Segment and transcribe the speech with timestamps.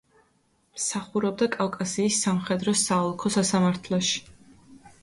[0.77, 4.21] მსახურობდა კავკასიის სამხედრო საოლქო სასამართლოში.